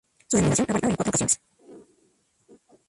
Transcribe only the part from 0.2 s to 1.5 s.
Su denominación ha variado en cuatro ocasiones.